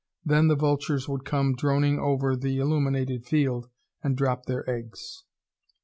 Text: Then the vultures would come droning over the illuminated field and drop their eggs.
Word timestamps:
Then 0.25 0.47
the 0.47 0.55
vultures 0.55 1.07
would 1.07 1.25
come 1.25 1.53
droning 1.53 1.99
over 1.99 2.35
the 2.35 2.57
illuminated 2.57 3.23
field 3.23 3.69
and 4.03 4.17
drop 4.17 4.47
their 4.47 4.67
eggs. 4.67 5.25